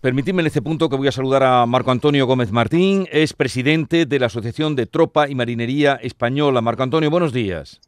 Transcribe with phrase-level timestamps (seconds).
[0.00, 4.06] permitidme en este punto que voy a saludar a Marco Antonio Gómez Martín, es presidente
[4.06, 6.60] de la Asociación de Tropa y Marinería Española.
[6.62, 7.80] Marco Antonio, buenos días.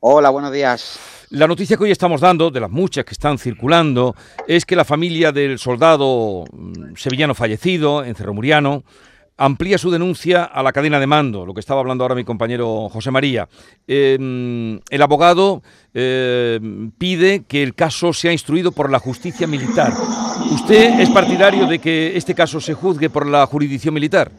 [0.00, 0.98] Hola, buenos días.
[1.30, 4.14] La noticia que hoy estamos dando, de las muchas que están circulando,
[4.46, 8.84] es que la familia del soldado mm, sevillano fallecido en Cerro Muriano
[9.40, 12.90] amplía su denuncia a la cadena de mando, lo que estaba hablando ahora mi compañero
[12.90, 13.48] José María.
[13.86, 15.62] Em, el abogado
[15.94, 19.94] em, pide que el caso sea instruido por la justicia militar.
[20.52, 24.30] ¿Usted es partidario de que este caso se juzgue por la jurisdicción militar?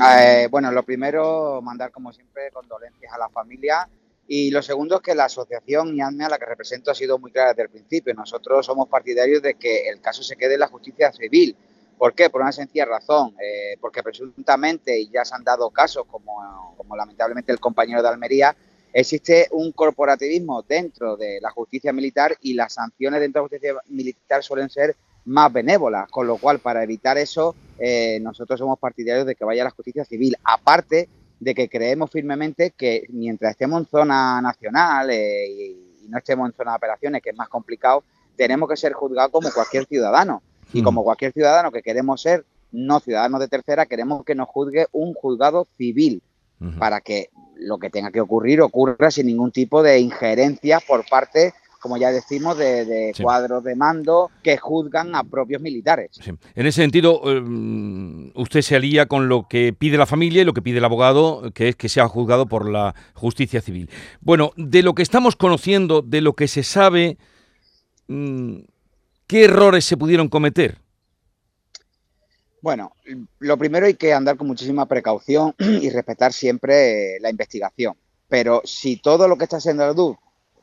[0.00, 3.88] Eh, bueno, lo primero, mandar como siempre condolencias a la familia
[4.28, 7.32] y lo segundo es que la asociación IANME a la que represento ha sido muy
[7.32, 8.14] clara desde el principio.
[8.14, 11.56] Nosotros somos partidarios de que el caso se quede en la justicia civil
[11.98, 12.30] ¿Por qué?
[12.30, 17.52] Por una sencilla razón, eh, porque presuntamente, y ya se han dado casos como, lamentablemente
[17.52, 18.56] el compañero de Almería,
[18.92, 23.80] existe un corporativismo dentro de la justicia militar y las sanciones dentro de la justicia
[23.88, 29.26] militar suelen ser más benévolas, con lo cual para evitar eso eh, nosotros somos partidarios
[29.26, 33.80] de que vaya a la justicia civil, aparte de que creemos firmemente que mientras estemos
[33.80, 38.04] en zona nacional eh, y no estemos en zona de operaciones, que es más complicado,
[38.36, 40.42] tenemos que ser juzgados como cualquier ciudadano.
[40.72, 44.86] Y como cualquier ciudadano que queremos ser, no ciudadanos de tercera, queremos que nos juzgue
[44.92, 46.22] un juzgado civil
[46.78, 51.52] para que lo que tenga que ocurrir ocurra sin ningún tipo de injerencia por parte
[51.82, 56.12] como ya decimos, de, cuadros de mando que juzgan a propios militares.
[56.54, 60.52] En ese sentido, em, usted se alía con lo que pide la familia y lo
[60.54, 63.90] que pide el abogado, que es que sea juzgado por la justicia civil.
[64.20, 67.18] Bueno, de lo que estamos conociendo, de lo que se sabe,
[68.06, 68.58] mm,
[69.32, 70.76] ¿Qué errores se pudieron cometer?
[72.60, 72.92] Bueno,
[73.38, 77.94] lo primero hay que andar con muchísima precaución y respetar siempre la investigación.
[78.28, 80.18] Pero si todo lo que está haciendo el DUC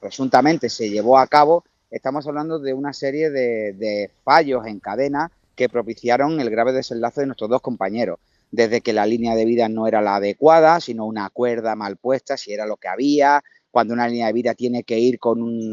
[0.00, 5.68] presuntamente se llevó a cabo, estamos hablando de una serie de, fallos en cadena que
[5.68, 8.18] propiciaron el grave desenlace de nuestros dos compañeros.
[8.50, 12.38] Desde que la línea de vida no era la adecuada, sino una cuerda mal puesta,
[12.38, 15.72] si era lo que había, cuando una línea de vida tiene que ir con un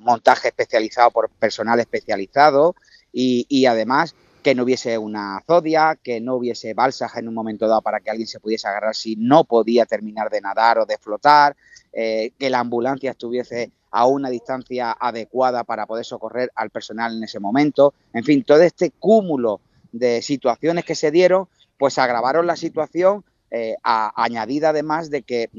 [0.00, 2.74] montaje especializado por personal especializado
[3.12, 7.82] y, además que no hubiese una zodia, que no hubiese balsas en un momento dado
[7.82, 11.54] para que alguien se pudiese agarrar si no podía terminar de nadar o de flotar,
[11.92, 17.24] eh, que la ambulancia estuviese a una distancia adecuada para poder socorrer al personal en
[17.24, 17.92] ese momento.
[18.14, 19.60] En fin, todo este cúmulo
[19.92, 21.46] de situaciones que se dieron,
[21.76, 25.50] pues agravaron la situación, eh, añadida además de que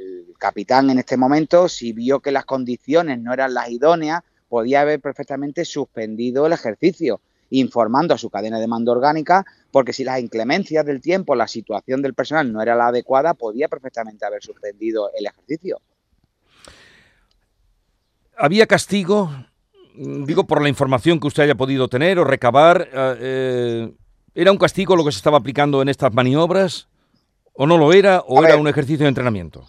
[0.00, 4.80] mm, capitán en este momento, si vio que las condiciones no eran las idóneas, podía
[4.80, 10.20] haber perfectamente suspendido el ejercicio, informando a su cadena de mando orgánica, porque si las
[10.20, 15.10] inclemencias del tiempo, la situación del personal no era la adecuada, podía perfectamente haber suspendido
[15.16, 15.80] el ejercicio.
[18.36, 19.30] ¿Había castigo?
[19.94, 23.92] Digo, por la información que usted haya podido tener o recabar, eh, eh,
[24.34, 26.88] ¿era un castigo lo que se estaba aplicando en estas maniobras?
[27.52, 28.20] ¿O no lo era?
[28.26, 29.68] ¿O era un ejercicio de entrenamiento?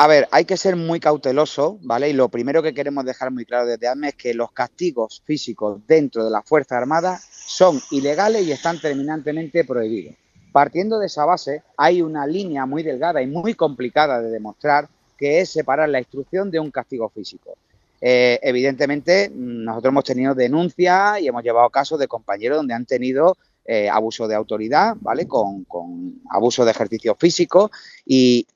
[0.00, 2.08] A ver, hay que ser muy cauteloso, ¿vale?
[2.08, 5.80] Y lo primero que queremos dejar muy claro desde AME es que los castigos físicos
[5.88, 10.14] dentro de la Fuerza Armada son ilegales y están terminantemente prohibidos.
[10.52, 15.40] Partiendo de esa base, hay una línea muy delgada y muy complicada de demostrar que
[15.40, 17.56] es separar la instrucción de un castigo físico.
[18.00, 23.36] Eh, evidentemente, nosotros hemos tenido denuncias y hemos llevado casos de compañeros donde han tenido
[23.70, 25.28] eh, abuso de autoridad, ¿vale?
[25.28, 25.66] Con,
[26.30, 27.70] abuso de ejercicio físico
[28.06, 28.46] y,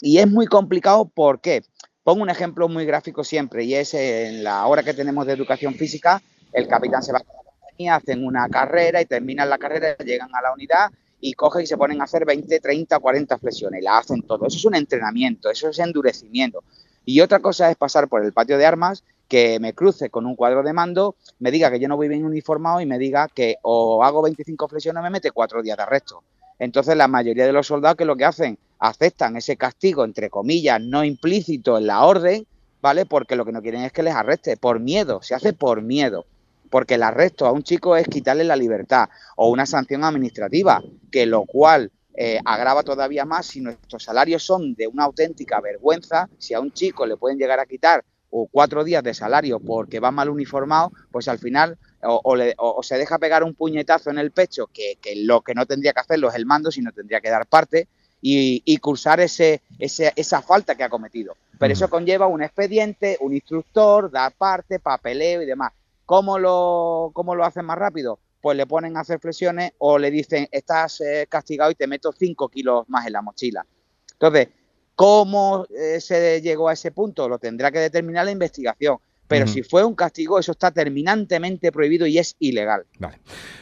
[0.00, 1.62] es muy complicado porque,
[2.02, 5.74] pongo un ejemplo muy gráfico siempre y es en la hora que tenemos de educación
[5.74, 6.22] física,
[6.54, 10.34] el capitán se va a la compañía, hacen una carrera y terminan la carrera, llegan
[10.34, 10.90] a la unidad
[11.20, 14.46] y cogen y se ponen a hacer 20, 30, 40 flexiones y la hacen todo.
[14.46, 16.64] Eso es un entrenamiento, eso es endurecimiento.
[17.04, 20.36] Y otra cosa es pasar por el patio de armas que me cruce con un
[20.36, 23.56] cuadro de mando, me diga que yo no voy bien uniformado y me diga que
[23.62, 26.22] o hago 25 flexiones o me mete cuatro días de arresto.
[26.58, 30.80] Entonces la mayoría de los soldados que lo que hacen, aceptan ese castigo, entre comillas,
[30.80, 32.46] no implícito en la orden,
[32.80, 33.06] ¿vale?
[33.06, 36.24] Porque lo que no quieren es que les arreste, por miedo, se hace por miedo.
[36.70, 41.26] Porque el arresto a un chico es quitarle la libertad o una sanción administrativa, que
[41.26, 46.54] lo cual eh, agrava todavía más si nuestros salarios son de una auténtica vergüenza, si
[46.54, 50.10] a un chico le pueden llegar a quitar o cuatro días de salario porque va
[50.10, 54.98] mal uniformado, pues al final o, se deja pegar un puñetazo en el pecho, que,
[55.16, 57.88] lo que no tendría que hacerlo es el mando, sino tendría que dar parte
[58.20, 61.36] y, cursar ese, esa falta que ha cometido.
[61.58, 65.72] Pero eso conlleva un expediente, un instructor, dar parte, papeleo y demás.
[66.04, 68.18] ¿Cómo lo, cómo lo hacen más rápido?
[68.40, 72.12] Pues le ponen a hacer flexiones o le dicen, estás eh, castigado y te meto
[72.12, 73.66] cinco kilos más en la mochila.
[74.12, 74.48] Entonces,
[74.96, 77.28] ¿Cómo eh, se llegó a ese punto?
[77.28, 78.98] Lo tendrá que determinar la investigación.
[79.28, 82.84] Pero si fue un castigo, eso está terminantemente prohibido y es ilegal.
[82.98, 83.18] Vale.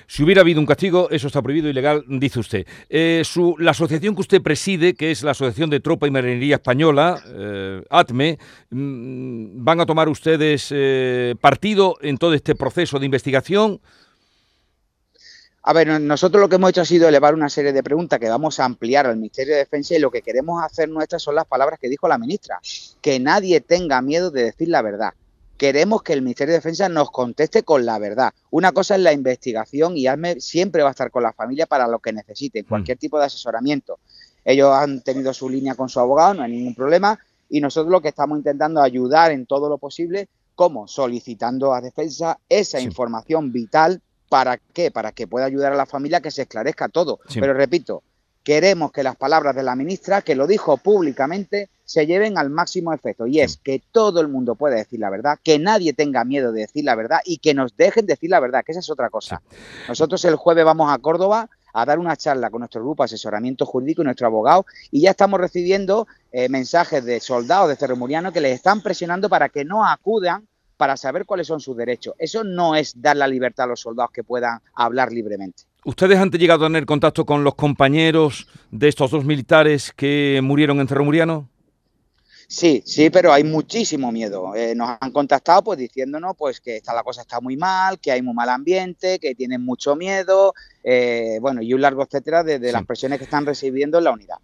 [0.07, 2.67] Si hubiera habido un castigo, eso está prohibido, ilegal, dice usted.
[2.91, 6.57] Eh, su, la asociación que usted preside, que es la Asociación de Tropa y Marinería
[6.57, 8.39] Española, eh, ATME,
[8.71, 13.81] mm, ¿van a tomar ustedes eh, partido en todo este proceso de investigación?
[15.67, 18.29] A ver, nosotros lo que hemos hecho ha sido elevar una serie de preguntas que
[18.29, 21.47] vamos a ampliar al Ministerio de Defensa y lo que queremos hacer nuestras son las
[21.47, 22.61] palabras que dijo la ministra,
[23.01, 25.15] que nadie tenga miedo de decir la verdad.
[25.57, 28.35] Queremos que el Ministerio de Defensa nos conteste con la verdad.
[28.51, 31.89] Una cosa es la investigación y ASME siempre va a estar con la familia para
[31.89, 32.69] lo que necesiten, mm.
[32.69, 34.01] cualquier tipo de asesoramiento.
[34.45, 37.19] Ellos han tenido su línea con su abogado, no hay ningún problema,
[37.49, 42.39] y nosotros lo que estamos intentando ayudar en todo lo posible, como solicitando a Defensa
[42.51, 44.03] esa información vital
[44.35, 44.91] ¿Para qué?
[44.91, 47.21] Para que pueda ayudar a la familia a que se esclarezca todo.
[47.33, 48.03] Pero repito,
[48.43, 52.93] queremos que las palabras de la ministra, que lo dijo públicamente, se lleven al máximo
[52.93, 53.29] efecto.
[53.29, 56.63] Y es que todo el mundo pueda decir la verdad, que nadie tenga miedo de
[56.63, 59.41] decir la verdad y que nos dejen decir la verdad, que esa es otra cosa.
[59.87, 63.67] Nosotros el jueves vamos a Córdoba a dar una charla con nuestro grupo de asesoramiento
[63.67, 67.97] jurídico y nuestro abogado y ya estamos recibiendo eh, mensajes de soldados de Cerro
[68.33, 70.49] que les están presionando para que no acudan
[70.85, 72.15] para saber cuáles son sus derechos.
[72.19, 75.63] Eso no es dar la libertad a los soldados que puedan hablar libremente.
[75.83, 80.81] ¿Ustedes han llegado a tener contacto con los compañeros de estos dos militares que murieron
[80.81, 81.49] en Cerro Muriano?
[82.49, 84.55] Sí, sí, pero hay muchísimo miedo.
[84.55, 88.13] Eh, nos han contactado pues diciéndonos pues que esta, la cosa está muy mal, que
[88.13, 90.53] hay muy mal ambiente, que tienen mucho miedo,
[90.83, 94.37] eh, bueno, y un largo etcétera de, las presiones que están recibiendo en la unidad.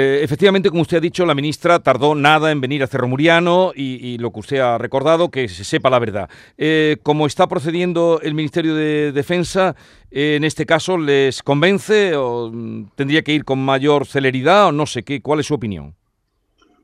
[0.00, 3.72] Eh, efectivamente, como usted ha dicho, la ministra tardó nada en venir a Cerro Muriano
[3.74, 6.30] y, lo que usted ha recordado, que se sepa la verdad.
[6.56, 9.74] Eh, como está procediendo el Ministerio de Defensa,
[10.12, 14.72] eh, en este caso, ¿les convence o mm, tendría que ir con mayor celeridad o
[14.72, 15.20] no sé qué?
[15.20, 15.97] ¿Cuál es su opinión?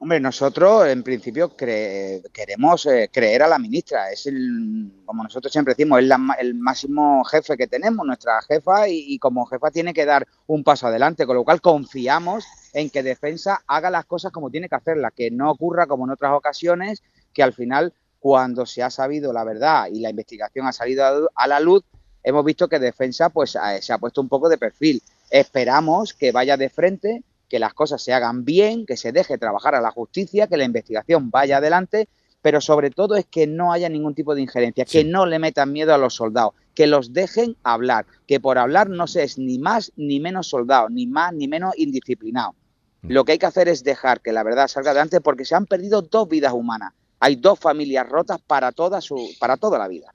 [0.00, 4.10] Hombre, nosotros en principio queremos eh, creer a la ministra.
[4.10, 6.10] Es el, como nosotros siempre decimos, es
[6.40, 10.88] el máximo jefe que tenemos, nuestra jefa, y, como jefa tiene que dar un paso
[10.88, 15.12] adelante, con lo cual confiamos en que Defensa haga las cosas como tiene que hacerlas,
[15.14, 17.02] que no ocurra como en otras ocasiones,
[17.32, 21.46] que al final, cuando se ha sabido la verdad y la investigación ha salido a
[21.46, 21.82] la luz,
[22.22, 25.02] hemos visto que Defensa pues se ha puesto un poco de perfil.
[25.30, 29.74] Esperamos que vaya de frente que las cosas se hagan bien, que se deje trabajar
[29.74, 32.08] a la justicia, que la investigación vaya adelante,
[32.42, 35.72] pero sobre todo es que no haya ningún tipo de injerencia, que no le metan
[35.72, 39.58] miedo a los soldados, que los dejen hablar, que por hablar no se es ni
[39.58, 42.54] más ni menos soldado, ni más ni menos indisciplinado.
[43.02, 43.12] Mm.
[43.12, 45.66] Lo que hay que hacer es dejar que la verdad salga adelante porque se han
[45.66, 46.92] perdido dos vidas humanas.
[47.20, 50.12] Hay dos familias rotas para toda, su, para toda la vida.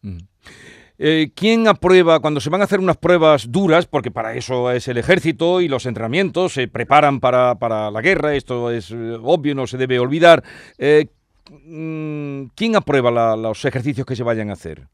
[0.00, 0.18] Mm.
[0.98, 4.88] Eh, ¿Quién aprueba cuando se van a hacer unas pruebas duras, porque para eso es
[4.88, 9.66] el ejército y los entrenamientos, se preparan para, la guerra, esto es eh, obvio, no
[9.66, 10.42] se debe olvidar?
[10.78, 11.06] Eh,
[11.50, 14.88] mm, ¿Quién aprueba los ejercicios que se vayan a hacer?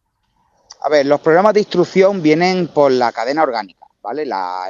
[0.80, 4.26] A ver, los programas de instrucción vienen por la cadena orgánica, ¿vale?
[4.26, 4.64] La,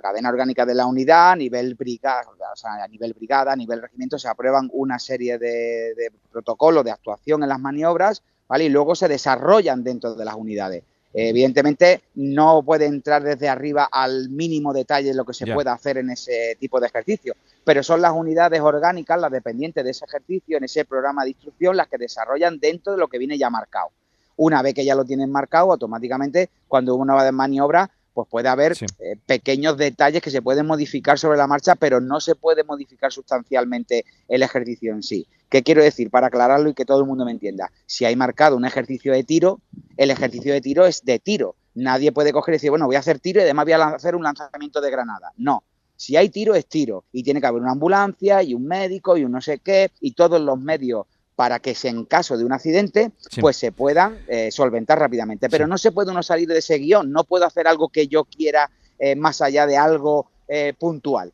[0.00, 3.82] cadena orgánica de la unidad, a nivel brigada, o sea, a nivel brigada, a nivel
[3.82, 8.22] regimiento, se aprueban una serie de protocolos de actuación en las maniobras
[8.56, 10.84] y luego se desarrollan dentro de las unidades.
[11.12, 16.10] Evidentemente no puede entrar desde arriba al mínimo detalle lo que se pueda hacer en
[16.10, 17.34] ese tipo de ejercicio,
[17.64, 21.76] pero son las unidades orgánicas, las dependientes de ese ejercicio, en ese programa de instrucción,
[21.76, 23.88] las que desarrollan dentro de lo que viene ya marcado.
[24.36, 28.48] Una vez que ya lo tienen marcado, automáticamente cuando uno va de maniobra, pues puede
[28.48, 32.64] haber eh, pequeños detalles que se pueden modificar sobre la marcha, pero no se puede
[32.64, 35.26] modificar sustancialmente el ejercicio en sí.
[35.48, 36.10] ¿Qué quiero decir?
[36.10, 37.70] Para aclararlo y que todo el mundo me entienda.
[37.86, 39.60] Si hay marcado un ejercicio de tiro,
[39.96, 41.56] el ejercicio de tiro es de tiro.
[41.74, 44.14] Nadie puede coger y decir, bueno, voy a hacer tiro y además voy a hacer
[44.14, 45.32] un lanzamiento de granada.
[45.36, 45.62] No.
[45.96, 47.04] Si hay tiro, es tiro.
[47.12, 50.12] Y tiene que haber una ambulancia y un médico y un no sé qué y
[50.12, 51.06] todos los medios
[51.38, 55.48] para que en caso de un accidente pues se puedan eh, solventar rápidamente.
[55.48, 58.24] Pero no se puede uno salir de ese guion, no puedo hacer algo que yo
[58.24, 61.32] quiera eh, más allá de algo eh, puntual.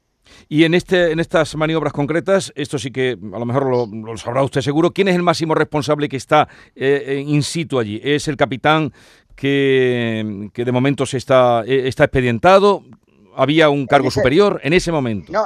[0.49, 4.43] Y en, este, en estas maniobras concretas, esto sí que a lo mejor lo, sabrá
[4.43, 8.01] usted seguro, ¿quién es el máximo responsable que está in situ allí?
[8.03, 8.93] ¿Es el capitán
[9.35, 12.83] que, de momento se está, está expedientado?
[13.37, 15.33] ¿Había un cargo superior en ese momento?
[15.33, 15.45] No,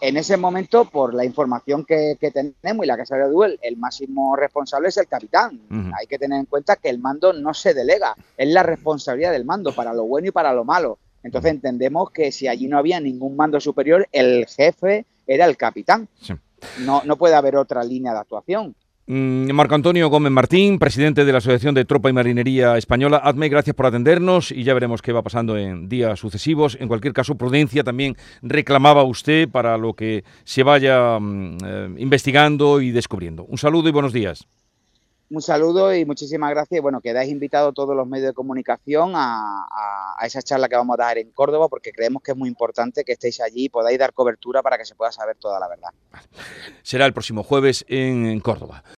[0.00, 4.36] en ese momento, por la información que, tenemos y la que de Duel, el máximo
[4.36, 5.60] responsable es el capitán.
[5.98, 9.44] Hay que tener en cuenta que el mando no se delega, es la responsabilidad del
[9.44, 10.98] mando para lo bueno y para lo malo.
[11.22, 16.08] Entonces entendemos que si allí no había ningún mando superior, el jefe era el capitán.
[16.80, 18.74] No, no puede haber otra línea de actuación.
[19.12, 23.20] Mm, Marco Antonio Gómez Martín, presidente de la Asociación de Tropa y Marinería Española.
[23.24, 26.78] ADME, gracias por atendernos y ya veremos qué va pasando en días sucesivos.
[26.80, 32.80] En cualquier caso, prudencia también reclamaba usted para lo que se vaya mm, eh, investigando
[32.80, 33.44] y descubriendo.
[33.46, 34.46] Un saludo y buenos días.
[35.30, 36.82] Un saludo y muchísimas gracias.
[36.82, 39.64] Bueno, quedáis invitados todos los medios de comunicación a,
[40.18, 43.04] a, esa charla que vamos a dar en Córdoba, porque creemos que es muy importante
[43.04, 45.90] que estéis allí y podáis dar cobertura para que se pueda saber toda la verdad.
[46.82, 48.82] Será el próximo jueves en Córdoba.